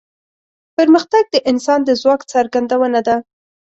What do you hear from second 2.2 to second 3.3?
څرګندونه ده.